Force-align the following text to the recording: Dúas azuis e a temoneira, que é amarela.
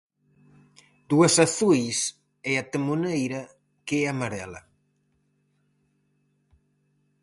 Dúas 1.11 1.33
azuis 1.47 1.97
e 2.49 2.51
a 2.61 2.63
temoneira, 2.73 3.41
que 3.87 3.95
é 4.03 4.05
amarela. 4.07 4.61